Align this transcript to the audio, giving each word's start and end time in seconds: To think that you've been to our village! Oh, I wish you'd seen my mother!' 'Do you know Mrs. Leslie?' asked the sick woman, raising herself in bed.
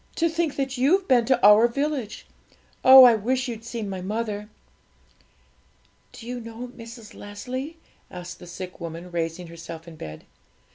To 0.15 0.27
think 0.27 0.55
that 0.55 0.79
you've 0.79 1.07
been 1.07 1.25
to 1.25 1.39
our 1.45 1.67
village! 1.67 2.25
Oh, 2.83 3.03
I 3.03 3.13
wish 3.13 3.47
you'd 3.47 3.63
seen 3.63 3.87
my 3.87 4.01
mother!' 4.01 4.49
'Do 6.11 6.25
you 6.25 6.39
know 6.39 6.69
Mrs. 6.69 7.13
Leslie?' 7.13 7.77
asked 8.09 8.39
the 8.39 8.47
sick 8.47 8.79
woman, 8.81 9.11
raising 9.11 9.45
herself 9.45 9.87
in 9.87 9.97
bed. 9.97 10.23